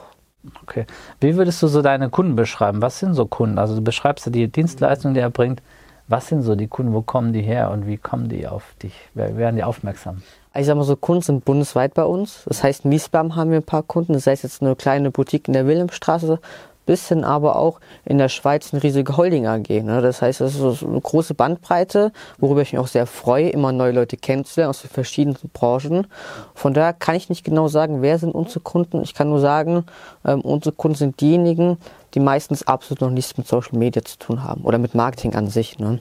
Okay. 0.62 0.86
Wie 1.20 1.36
würdest 1.36 1.62
du 1.62 1.66
so 1.66 1.82
deine 1.82 2.10
Kunden 2.10 2.36
beschreiben? 2.36 2.80
Was 2.80 2.98
sind 2.98 3.14
so 3.14 3.26
Kunden? 3.26 3.58
Also 3.58 3.74
du 3.74 3.82
beschreibst 3.82 4.26
ja 4.26 4.32
die 4.32 4.48
Dienstleistung, 4.48 5.14
die 5.14 5.20
er 5.20 5.30
bringt. 5.30 5.62
Was 6.06 6.28
sind 6.28 6.42
so 6.42 6.54
die 6.54 6.68
Kunden? 6.68 6.94
Wo 6.94 7.02
kommen 7.02 7.32
die 7.32 7.42
her 7.42 7.70
und 7.70 7.86
wie 7.86 7.98
kommen 7.98 8.28
die 8.28 8.46
auf 8.46 8.74
dich? 8.82 8.94
Wer 9.14 9.36
werden 9.36 9.56
die 9.56 9.64
aufmerksam? 9.64 10.22
Ich 10.54 10.66
sag 10.66 10.76
mal 10.76 10.84
so, 10.84 10.96
Kunden 10.96 11.22
sind 11.22 11.44
bundesweit 11.44 11.92
bei 11.94 12.04
uns. 12.04 12.44
Das 12.46 12.62
heißt, 12.62 12.84
in 12.84 12.90
Wiesbaden 12.90 13.36
haben 13.36 13.50
wir 13.50 13.58
ein 13.58 13.64
paar 13.64 13.82
Kunden. 13.82 14.14
Das 14.14 14.26
heißt 14.26 14.42
jetzt 14.42 14.62
eine 14.62 14.74
kleine 14.74 15.10
Boutique 15.10 15.48
in 15.48 15.52
der 15.52 15.66
Wilhelmstraße, 15.66 16.40
bis 16.88 17.06
hin 17.08 17.22
aber 17.22 17.56
auch 17.56 17.80
in 18.06 18.16
der 18.16 18.30
Schweiz 18.30 18.72
eine 18.72 18.82
riesige 18.82 19.18
Holding 19.18 19.46
AG. 19.46 19.68
Ne? 19.68 20.00
Das 20.00 20.22
heißt, 20.22 20.40
das 20.40 20.54
ist 20.54 20.82
eine 20.82 20.98
große 20.98 21.34
Bandbreite, 21.34 22.12
worüber 22.38 22.62
ich 22.62 22.72
mich 22.72 22.80
auch 22.80 22.86
sehr 22.86 23.06
freue, 23.06 23.50
immer 23.50 23.72
neue 23.72 23.92
Leute 23.92 24.16
kennenzulernen 24.16 24.70
aus 24.70 24.80
den 24.80 24.88
verschiedensten 24.88 25.50
Branchen. 25.50 26.06
Von 26.54 26.72
daher 26.72 26.94
kann 26.94 27.14
ich 27.14 27.28
nicht 27.28 27.44
genau 27.44 27.68
sagen, 27.68 28.00
wer 28.00 28.18
sind 28.18 28.34
unsere 28.34 28.60
Kunden. 28.60 29.02
Ich 29.02 29.12
kann 29.12 29.28
nur 29.28 29.38
sagen, 29.38 29.84
ähm, 30.24 30.40
unsere 30.40 30.74
Kunden 30.74 30.96
sind 30.96 31.20
diejenigen, 31.20 31.76
die 32.14 32.20
meistens 32.20 32.66
absolut 32.66 33.02
noch 33.02 33.10
nichts 33.10 33.36
mit 33.36 33.46
Social 33.46 33.78
Media 33.78 34.02
zu 34.02 34.18
tun 34.18 34.42
haben 34.42 34.62
oder 34.62 34.78
mit 34.78 34.94
Marketing 34.94 35.34
an 35.34 35.48
sich. 35.48 35.78
Ne? 35.78 36.00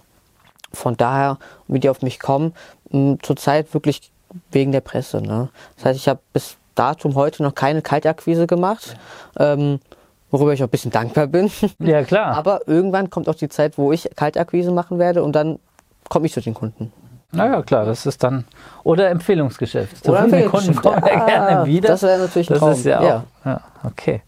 Von 0.71 0.95
daher, 0.95 1.37
wie 1.67 1.81
die 1.81 1.89
auf 1.89 2.01
mich 2.01 2.17
kommen, 2.17 2.53
mh, 2.91 3.17
zurzeit 3.23 3.73
wirklich 3.73 4.09
wegen 4.53 4.71
der 4.71 4.79
Presse. 4.81 5.21
Ne? 5.21 5.49
Das 5.75 5.83
heißt, 5.83 5.99
ich 5.99 6.07
habe 6.07 6.21
bis 6.31 6.55
datum 6.75 7.15
heute 7.15 7.43
noch 7.43 7.55
keine 7.55 7.81
Kaltakquise 7.81 8.47
gemacht, 8.47 8.95
ähm, 9.37 9.79
worüber 10.31 10.53
ich 10.53 10.61
auch 10.63 10.67
ein 10.67 10.71
bisschen 10.71 10.91
dankbar 10.91 11.27
bin. 11.27 11.49
Ja, 11.79 12.03
klar. 12.03 12.35
Aber 12.35 12.67
irgendwann 12.67 13.09
kommt 13.09 13.29
auch 13.29 13.35
die 13.35 13.49
Zeit, 13.49 13.77
wo 13.77 13.91
ich 13.91 14.09
Kaltakquise 14.15 14.71
machen 14.71 14.99
werde 14.99 15.23
und 15.23 15.33
dann 15.35 15.59
komme 16.09 16.25
ich 16.25 16.33
zu 16.33 16.41
den 16.41 16.53
Kunden. 16.53 16.91
naja, 17.31 17.61
klar, 17.61 17.85
das 17.85 18.05
ist 18.05 18.23
dann. 18.23 18.45
Oder 18.83 19.09
Empfehlungsgeschäft. 19.09 20.07
Oder 20.07 20.19
Empfehlungsgeschäft. 20.23 20.81
Kunden 20.81 21.01
kommen 21.01 21.03
ja 21.05 21.21
Ah, 21.23 21.25
gerne 21.25 21.65
wieder. 21.65 21.89
das 21.89 22.01
wäre 22.03 22.19
natürlich 22.19 22.49
ein 22.49 22.53
Das 22.53 22.59
Traum. 22.59 22.71
ist 22.71 22.85
ja 22.85 22.99
auch. 22.99 23.03
Ja. 23.03 23.23
Ja. 23.45 23.61
okay. 23.83 24.21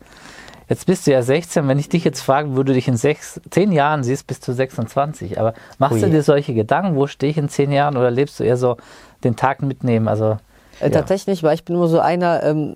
Jetzt 0.68 0.86
bist 0.86 1.08
du 1.08 1.12
ja 1.12 1.24
16. 1.24 1.68
Wenn 1.68 1.80
ich 1.80 1.90
dich 1.90 2.04
jetzt 2.04 2.22
frage, 2.22 2.50
du 2.50 2.64
dich 2.64 2.88
in 2.88 2.96
sechs, 2.96 3.42
zehn 3.50 3.72
Jahren 3.72 4.04
siehst, 4.04 4.28
bist 4.28 4.48
du 4.48 4.54
26. 4.54 5.40
Aber 5.40 5.54
machst 5.80 5.96
Ui. 5.96 6.02
du 6.02 6.10
dir 6.12 6.22
solche 6.22 6.54
Gedanken? 6.54 6.96
Wo 6.96 7.08
stehe 7.08 7.32
ich 7.32 7.38
in 7.40 7.50
zehn 7.50 7.72
Jahren? 7.72 7.98
Oder 7.98 8.12
lebst 8.12 8.40
du 8.40 8.44
eher 8.44 8.56
so 8.58 8.78
den 9.24 9.36
Tag 9.36 9.62
mitnehmen? 9.64 10.08
Also 10.08 10.38
Äh, 10.80 10.86
Ja. 10.86 10.90
Tatsächlich, 10.90 11.42
weil 11.42 11.56
ich 11.56 11.66
bin 11.66 11.76
immer 11.76 11.88
so 11.88 12.00
einer, 12.00 12.44
ähm, 12.44 12.76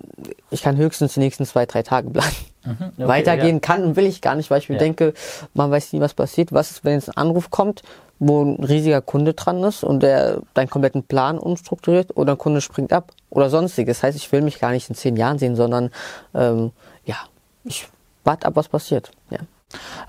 ich 0.50 0.62
kann 0.62 0.76
höchstens 0.76 1.14
die 1.14 1.20
nächsten 1.20 1.46
zwei, 1.46 1.66
drei 1.66 1.82
Tage 1.82 2.10
planen. 2.64 2.92
okay, 2.96 3.08
Weitergehen 3.08 3.60
kann 3.60 3.84
und 3.84 3.96
will 3.96 4.06
ich 4.06 4.20
gar 4.20 4.34
nicht, 4.34 4.50
weil 4.50 4.58
ich 4.58 4.68
mir 4.68 4.76
Ja. 4.76 4.80
denke, 4.80 5.14
man 5.54 5.70
weiß 5.70 5.92
nie, 5.92 6.00
was 6.00 6.14
passiert. 6.14 6.52
Was 6.52 6.70
ist, 6.70 6.84
wenn 6.84 6.94
jetzt 6.94 7.08
ein 7.08 7.16
Anruf 7.16 7.50
kommt, 7.50 7.82
wo 8.18 8.42
ein 8.42 8.62
riesiger 8.64 9.00
Kunde 9.02 9.34
dran 9.34 9.62
ist 9.64 9.82
und 9.84 10.02
der 10.02 10.38
deinen 10.54 10.70
kompletten 10.70 11.02
Plan 11.02 11.38
umstrukturiert 11.38 12.16
oder 12.16 12.32
ein 12.32 12.38
Kunde 12.38 12.60
springt 12.60 12.92
ab 12.92 13.10
oder 13.30 13.50
sonstiges. 13.50 13.98
Das 13.98 14.02
heißt, 14.04 14.16
ich 14.16 14.30
will 14.32 14.40
mich 14.42 14.60
gar 14.60 14.70
nicht 14.70 14.88
in 14.88 14.94
zehn 14.94 15.16
Jahren 15.16 15.38
sehen, 15.38 15.56
sondern 15.56 15.90
ähm, 16.34 16.70
ja, 17.04 17.16
ich 17.64 17.88
warte 18.22 18.46
ab, 18.46 18.56
was 18.56 18.68
passiert. 18.68 19.10
Ja. 19.30 19.38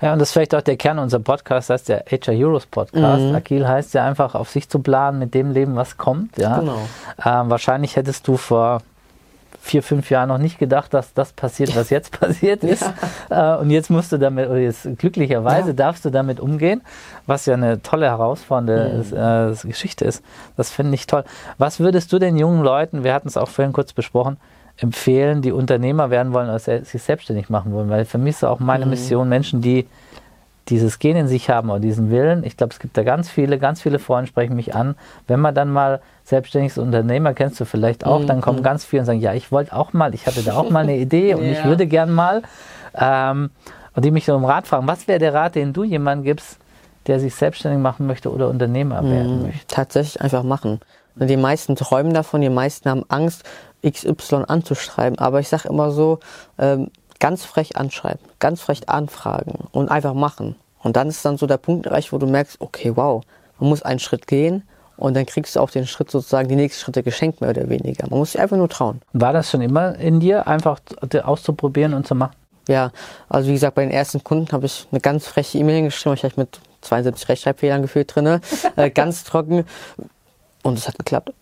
Ja, 0.00 0.12
und 0.12 0.20
das 0.20 0.28
ist 0.28 0.32
vielleicht 0.34 0.54
auch 0.54 0.60
der 0.62 0.76
Kern 0.76 1.00
unserer 1.00 1.20
Podcast, 1.20 1.70
das 1.70 1.80
heißt 1.80 1.88
der 1.88 2.04
HR 2.08 2.34
Heroes 2.34 2.66
Podcast. 2.66 3.22
Mhm. 3.24 3.34
Agil 3.34 3.66
heißt 3.66 3.94
ja 3.94 4.06
einfach, 4.06 4.36
auf 4.36 4.48
sich 4.50 4.68
zu 4.68 4.78
planen 4.78 5.18
mit 5.18 5.34
dem 5.34 5.50
Leben, 5.50 5.74
was 5.74 5.96
kommt. 5.96 6.38
Ja? 6.38 6.60
Genau. 6.60 6.78
Ähm, 7.24 7.50
wahrscheinlich 7.50 7.96
hättest 7.96 8.28
du 8.28 8.36
vor 8.36 8.82
vier, 9.66 9.82
fünf 9.82 10.10
Jahren 10.10 10.28
noch 10.28 10.38
nicht 10.38 10.58
gedacht, 10.58 10.94
dass 10.94 11.12
das 11.12 11.32
passiert, 11.32 11.74
was 11.76 11.90
jetzt 11.90 12.18
passiert 12.20 12.62
ist. 12.64 12.84
Äh, 13.30 13.56
und 13.56 13.70
jetzt 13.70 13.90
musst 13.90 14.12
du 14.12 14.18
damit, 14.18 14.48
oder 14.48 14.58
jetzt 14.58 14.88
glücklicherweise 14.98 15.68
Ja. 15.68 15.74
darfst 15.74 16.04
du 16.04 16.10
damit 16.10 16.40
umgehen, 16.40 16.82
was 17.26 17.46
ja 17.46 17.54
eine 17.54 17.82
tolle, 17.82 18.06
herausfordernde 18.06 19.54
äh, 19.64 19.66
Geschichte 19.66 20.04
ist. 20.04 20.22
Das 20.56 20.70
finde 20.70 20.94
ich 20.94 21.06
toll. 21.06 21.24
Was 21.58 21.80
würdest 21.80 22.12
du 22.12 22.18
den 22.18 22.36
jungen 22.36 22.62
Leuten, 22.62 23.04
wir 23.04 23.12
hatten 23.12 23.28
es 23.28 23.36
auch 23.36 23.48
vorhin 23.48 23.72
kurz 23.72 23.92
besprochen, 23.92 24.36
empfehlen, 24.78 25.42
die 25.42 25.52
Unternehmer 25.52 26.10
werden 26.10 26.32
wollen 26.32 26.48
oder 26.48 26.58
sich 26.58 27.02
selbstständig 27.02 27.48
machen 27.50 27.72
wollen? 27.72 27.88
Weil 27.90 28.04
für 28.04 28.18
mich 28.18 28.36
ist 28.36 28.44
auch 28.44 28.60
meine 28.60 28.86
Mission, 28.86 29.28
Menschen, 29.28 29.60
die 29.62 29.86
dieses 30.68 30.98
Gen 30.98 31.16
in 31.16 31.28
sich 31.28 31.48
haben 31.48 31.70
oder 31.70 31.80
diesen 31.80 32.10
Willen. 32.10 32.42
Ich 32.44 32.56
glaube, 32.56 32.72
es 32.72 32.78
gibt 32.80 32.96
da 32.96 33.02
ganz 33.04 33.30
viele, 33.30 33.58
ganz 33.58 33.80
viele 33.82 33.98
Freunde 33.98 34.26
sprechen 34.28 34.56
mich 34.56 34.74
an. 34.74 34.96
Wenn 35.26 35.40
man 35.40 35.54
dann 35.54 35.70
mal 35.72 36.00
selbstständiges 36.24 36.78
Unternehmer 36.78 37.34
kennst 37.34 37.60
du 37.60 37.64
vielleicht 37.64 38.04
auch, 38.04 38.24
dann 38.24 38.40
kommen 38.40 38.62
ganz 38.62 38.84
viele 38.84 39.00
und 39.00 39.06
sagen, 39.06 39.20
ja, 39.20 39.32
ich 39.34 39.52
wollte 39.52 39.74
auch 39.74 39.92
mal, 39.92 40.14
ich 40.14 40.26
hatte 40.26 40.42
da 40.42 40.54
auch 40.56 40.70
mal 40.70 40.80
eine 40.80 40.96
Idee 40.96 41.34
und 41.34 41.44
ich 41.44 41.58
Ja. 41.62 41.64
würde 41.64 41.86
gern 41.86 42.10
mal. 42.12 42.42
Ähm, 42.94 43.50
und 43.94 44.04
die 44.04 44.10
mich 44.10 44.24
so 44.26 44.34
um 44.34 44.44
Rat 44.44 44.66
fragen, 44.66 44.86
was 44.86 45.08
wäre 45.08 45.18
der 45.18 45.32
Rat, 45.34 45.54
den 45.54 45.72
du 45.72 45.84
jemandem 45.84 46.24
gibst, 46.24 46.58
der 47.06 47.20
sich 47.20 47.34
selbstständig 47.34 47.80
machen 47.80 48.06
möchte 48.06 48.30
oder 48.32 48.48
Unternehmer 48.48 49.08
werden 49.08 49.36
Mhm. 49.36 49.42
möchte? 49.42 49.66
Tatsächlich 49.68 50.20
einfach 50.20 50.42
machen. 50.42 50.80
Die 51.14 51.36
meisten 51.38 51.76
träumen 51.76 52.12
davon, 52.12 52.42
die 52.42 52.50
meisten 52.50 52.90
haben 52.90 53.04
Angst, 53.08 53.44
XY 53.88 54.44
anzuschreiben. 54.48 55.18
Aber 55.18 55.40
ich 55.40 55.48
sage 55.48 55.68
immer 55.68 55.90
so, 55.92 56.18
ähm, 56.58 56.90
ganz 57.20 57.44
frech 57.44 57.76
anschreiben, 57.76 58.20
ganz 58.38 58.60
frech 58.60 58.88
anfragen 58.88 59.68
und 59.72 59.90
einfach 59.90 60.14
machen. 60.14 60.56
Und 60.82 60.96
dann 60.96 61.08
ist 61.08 61.24
dann 61.24 61.36
so 61.36 61.46
der 61.46 61.56
Punkt 61.56 61.86
erreicht, 61.86 62.12
wo 62.12 62.18
du 62.18 62.26
merkst, 62.26 62.60
okay, 62.60 62.92
wow, 62.94 63.22
man 63.58 63.70
muss 63.70 63.82
einen 63.82 63.98
Schritt 63.98 64.26
gehen 64.26 64.62
und 64.96 65.14
dann 65.14 65.26
kriegst 65.26 65.56
du 65.56 65.60
auch 65.60 65.70
den 65.70 65.86
Schritt 65.86 66.10
sozusagen, 66.10 66.48
die 66.48 66.56
nächsten 66.56 66.82
Schritte 66.82 67.02
geschenkt, 67.02 67.40
mehr 67.40 67.50
oder 67.50 67.68
weniger. 67.68 68.06
Man 68.08 68.18
muss 68.18 68.32
sich 68.32 68.40
einfach 68.40 68.56
nur 68.56 68.68
trauen. 68.68 69.00
War 69.12 69.32
das 69.32 69.50
schon 69.50 69.62
immer 69.62 69.96
in 69.96 70.20
dir, 70.20 70.46
einfach 70.46 70.80
auszuprobieren 71.22 71.94
und 71.94 72.06
zu 72.06 72.14
machen? 72.14 72.34
Ja, 72.68 72.90
also 73.28 73.48
wie 73.48 73.52
gesagt, 73.52 73.76
bei 73.76 73.82
den 73.82 73.92
ersten 73.92 74.24
Kunden 74.24 74.50
habe 74.52 74.66
ich 74.66 74.88
eine 74.90 75.00
ganz 75.00 75.26
freche 75.26 75.58
E-Mail 75.58 75.82
geschrieben, 75.82 76.14
ich 76.14 76.24
habe 76.24 76.34
mit 76.36 76.60
72 76.80 77.28
Rechtschreibfehlern 77.28 77.82
gefühlt 77.82 78.14
drinne, 78.14 78.40
äh, 78.76 78.90
ganz 78.90 79.24
trocken. 79.24 79.64
Und 80.62 80.78
es 80.78 80.88
hat 80.88 80.98
geklappt. 80.98 81.32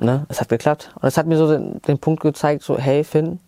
Ne? 0.00 0.26
Es 0.28 0.40
hat 0.40 0.48
geklappt. 0.48 0.90
Und 1.00 1.06
es 1.06 1.16
hat 1.16 1.26
mir 1.26 1.38
so 1.38 1.50
den, 1.50 1.80
den 1.82 1.98
Punkt 1.98 2.22
gezeigt, 2.22 2.62
so, 2.62 2.78
hey 2.78 3.04
Finn, 3.04 3.38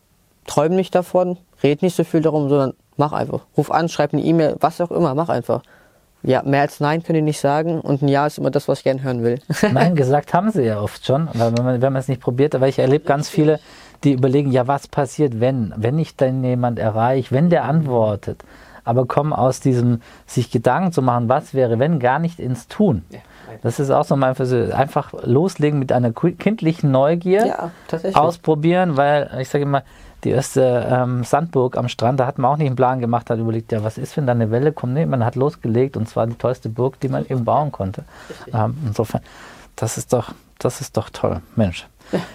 träum 0.46 0.76
nicht 0.76 0.94
davon, 0.94 1.38
red 1.64 1.82
nicht 1.82 1.96
so 1.96 2.04
viel 2.04 2.20
darum, 2.20 2.48
sondern 2.48 2.74
mach 2.96 3.12
einfach. 3.12 3.40
Ruf 3.56 3.70
an, 3.72 3.88
schreib 3.88 4.12
eine 4.12 4.22
E-Mail, 4.22 4.56
was 4.60 4.80
auch 4.80 4.90
immer, 4.92 5.14
mach 5.14 5.28
einfach. 5.30 5.62
Ja, 6.22 6.42
mehr 6.42 6.62
als 6.62 6.80
Nein 6.80 7.02
könnt 7.02 7.16
ihr 7.16 7.22
nicht 7.22 7.40
sagen 7.40 7.80
und 7.80 8.00
ein 8.02 8.08
Ja 8.08 8.26
ist 8.26 8.38
immer 8.38 8.50
das, 8.50 8.66
was 8.68 8.78
ich 8.78 8.84
gerne 8.84 9.02
hören 9.02 9.22
will. 9.24 9.40
Nein, 9.72 9.94
gesagt 9.94 10.32
haben 10.32 10.50
sie 10.50 10.62
ja 10.62 10.80
oft 10.80 11.04
schon, 11.04 11.28
weil 11.34 11.56
wenn 11.58 11.64
man, 11.64 11.82
wenn 11.82 11.92
man 11.92 12.00
es 12.00 12.08
nicht 12.08 12.22
probiert, 12.22 12.54
aber 12.54 12.66
ich 12.68 12.78
erlebe 12.78 13.04
ganz 13.04 13.28
viele, 13.28 13.60
die 14.04 14.12
überlegen, 14.12 14.50
ja, 14.50 14.66
was 14.66 14.88
passiert, 14.88 15.40
wenn, 15.40 15.74
wenn 15.76 15.98
ich 15.98 16.16
dann 16.16 16.42
jemand 16.44 16.78
erreiche, 16.78 17.34
wenn 17.34 17.50
der 17.50 17.64
antwortet, 17.64 18.42
aber 18.84 19.04
kommen 19.06 19.32
aus 19.34 19.60
diesem, 19.60 20.00
sich 20.26 20.50
Gedanken 20.50 20.92
zu 20.92 21.02
machen, 21.02 21.28
was 21.28 21.52
wäre, 21.52 21.78
wenn, 21.78 21.98
gar 21.98 22.18
nicht 22.18 22.38
ins 22.38 22.68
Tun. 22.68 23.02
Das 23.62 23.78
ist 23.78 23.90
auch 23.90 24.04
so 24.04 24.16
mein 24.16 24.34
Versuch, 24.34 24.72
einfach 24.74 25.12
loslegen 25.24 25.78
mit 25.78 25.92
einer 25.92 26.12
ki- 26.12 26.32
kindlichen 26.32 26.90
Neugier, 26.90 27.46
Ja, 27.46 27.70
ausprobieren, 28.14 28.96
weil 28.96 29.30
ich 29.40 29.48
sage 29.50 29.64
immer, 29.64 29.82
die 30.24 30.30
erste 30.30 30.86
ähm, 30.90 31.22
Sandburg 31.24 31.76
am 31.76 31.88
Strand, 31.88 32.18
da 32.18 32.26
hat 32.26 32.38
man 32.38 32.50
auch 32.52 32.56
nicht 32.56 32.66
einen 32.68 32.76
Plan 32.76 33.00
gemacht, 33.00 33.30
hat 33.30 33.38
überlegt, 33.38 33.70
ja, 33.72 33.84
was 33.84 33.98
ist, 33.98 34.16
wenn 34.16 34.26
da 34.26 34.32
eine 34.32 34.50
Welle 34.50 34.72
kommt? 34.72 34.94
Nee, 34.94 35.06
man 35.06 35.24
hat 35.24 35.36
losgelegt 35.36 35.96
und 35.96 36.08
zwar 36.08 36.26
die 36.26 36.34
tollste 36.34 36.68
Burg, 36.68 36.98
die 37.00 37.08
man 37.08 37.26
eben 37.26 37.44
bauen 37.44 37.70
konnte. 37.72 38.04
Ähm, 38.52 38.76
insofern, 38.86 39.20
das 39.76 39.98
ist 39.98 40.12
doch, 40.12 40.32
das 40.58 40.80
ist 40.80 40.96
doch 40.96 41.10
toll, 41.10 41.40
Mensch. 41.56 41.86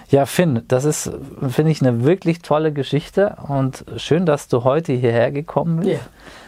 Ja, 0.10 0.26
Finn, 0.26 0.64
das 0.68 0.84
ist, 0.84 1.12
finde 1.48 1.72
ich, 1.72 1.82
eine 1.82 2.04
wirklich 2.04 2.42
tolle 2.42 2.72
Geschichte 2.74 3.36
und 3.48 3.86
schön, 3.98 4.26
dass 4.26 4.48
du 4.48 4.64
heute 4.64 4.94
hierher 4.94 5.32
gekommen 5.32 5.78
bist 5.82 5.92
Ja. 5.92 6.00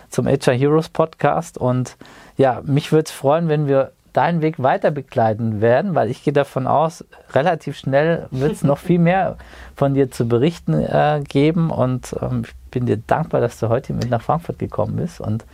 zum 0.09 0.27
HR 0.27 0.53
Heroes 0.55 0.89
Podcast. 0.89 1.57
Und 1.57 1.97
ja, 2.37 2.61
mich 2.65 2.91
würde 2.91 3.05
es 3.05 3.11
freuen, 3.11 3.47
wenn 3.47 3.67
wir 3.67 3.91
deinen 4.13 4.41
Weg 4.41 4.61
weiter 4.61 4.91
begleiten 4.91 5.61
werden, 5.61 5.95
weil 5.95 6.09
ich 6.09 6.23
gehe 6.23 6.33
davon 6.33 6.67
aus, 6.67 7.05
relativ 7.33 7.77
schnell 7.77 8.27
wird 8.31 8.53
es 8.53 8.63
noch 8.63 8.77
viel 8.77 8.99
mehr 8.99 9.37
von 9.75 9.93
dir 9.93 10.11
zu 10.11 10.27
berichten 10.27 10.73
äh, 10.73 11.21
geben. 11.27 11.69
Und 11.69 12.15
ähm, 12.21 12.43
ich 12.45 12.53
bin 12.71 12.85
dir 12.85 12.97
dankbar, 12.97 13.41
dass 13.41 13.59
du 13.59 13.69
heute 13.69 13.93
mit 13.93 14.09
nach 14.09 14.21
Frankfurt 14.21 14.59
gekommen 14.59 14.97
bist 14.97 15.21
und 15.21 15.45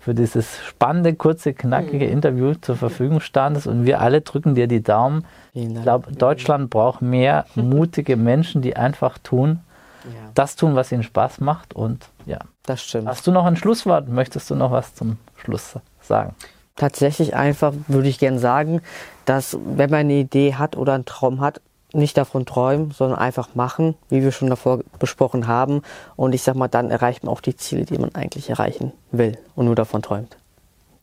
für 0.00 0.14
dieses 0.14 0.58
spannende, 0.64 1.14
kurze, 1.14 1.52
knackige 1.52 2.06
Interview 2.06 2.54
zur 2.54 2.76
Verfügung 2.76 3.20
standest. 3.20 3.66
Und 3.66 3.84
wir 3.84 4.00
alle 4.00 4.22
drücken 4.22 4.54
dir 4.54 4.66
die 4.66 4.82
Daumen. 4.82 5.26
Ich 5.52 5.68
glaube, 5.82 6.12
Deutschland 6.12 6.70
braucht 6.70 7.02
mehr 7.02 7.44
mutige 7.54 8.16
Menschen, 8.16 8.62
die 8.62 8.76
einfach 8.76 9.18
tun, 9.18 9.60
Ja, 10.04 10.30
das 10.34 10.56
tun, 10.56 10.74
was 10.76 10.92
ihnen 10.92 11.02
Spaß 11.02 11.40
macht. 11.40 11.74
Und 11.74 12.08
ja, 12.24 12.38
das 12.64 12.82
stimmt. 12.82 13.08
Hast 13.08 13.26
du 13.26 13.32
noch 13.32 13.44
ein 13.44 13.56
Schlusswort? 13.56 14.08
Möchtest 14.08 14.48
du 14.50 14.54
noch 14.54 14.70
was 14.70 14.94
zum 14.94 15.18
Schluss 15.36 15.74
sagen? 16.00 16.34
Tatsächlich 16.78 17.36
einfach, 17.36 17.74
würde 17.86 18.08
ich 18.08 18.18
gern 18.18 18.38
sagen, 18.38 18.80
dass 19.26 19.58
wenn 19.62 19.90
man 19.90 20.00
eine 20.00 20.14
Idee 20.14 20.54
hat 20.54 20.76
oder 20.76 20.94
einen 20.94 21.04
Traum 21.04 21.40
hat, 21.40 21.60
nicht 21.92 22.16
davon 22.16 22.44
träumen, 22.44 22.90
sondern 22.90 23.18
einfach 23.18 23.54
machen, 23.54 23.94
wie 24.08 24.22
wir 24.22 24.32
schon 24.32 24.50
davor 24.50 24.80
besprochen 24.98 25.46
haben. 25.46 25.82
Und 26.16 26.34
ich 26.34 26.42
sag 26.42 26.54
mal, 26.54 26.68
dann 26.68 26.90
erreicht 26.90 27.24
man 27.24 27.32
auch 27.32 27.40
die 27.40 27.56
Ziele, 27.56 27.84
die 27.84 27.98
man 27.98 28.14
eigentlich 28.14 28.50
erreichen 28.50 28.92
will 29.10 29.38
und 29.54 29.66
nur 29.66 29.74
davon 29.74 30.02
träumt. 30.02 30.36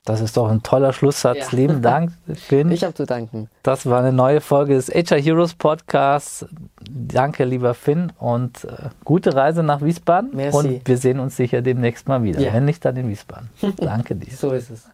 Das 0.05 0.21
ist 0.21 0.37
doch 0.37 0.47
ein 0.49 0.61
toller 0.61 0.93
Schlusssatz. 0.93 1.51
Ja. 1.51 1.57
Lieben 1.57 1.81
Dank, 1.81 2.11
Finn. 2.35 2.69
Ich 2.69 2.83
habe 2.83 2.93
zu 2.93 3.07
danken. 3.07 3.49
Das 3.63 3.87
war 3.87 3.99
eine 3.99 4.13
neue 4.13 4.39
Folge 4.39 4.75
des 4.75 4.89
HR 4.89 5.19
Heroes 5.19 5.55
Podcasts. 5.55 6.45
Danke, 6.87 7.43
lieber 7.43 7.73
Finn, 7.73 8.13
und 8.19 8.65
äh, 8.65 8.89
gute 9.03 9.35
Reise 9.35 9.63
nach 9.63 9.81
Wiesbaden. 9.81 10.29
Merci. 10.33 10.57
Und 10.57 10.87
wir 10.87 10.97
sehen 10.97 11.19
uns 11.19 11.35
sicher 11.35 11.63
demnächst 11.63 12.07
mal 12.07 12.21
wieder. 12.21 12.39
Ja. 12.39 12.53
Wenn 12.53 12.65
nicht, 12.65 12.85
dann 12.85 12.95
in 12.95 13.09
Wiesbaden. 13.09 13.49
Danke 13.77 14.15
dir. 14.15 14.31
So 14.35 14.51
ist 14.51 14.69
es. 14.69 14.87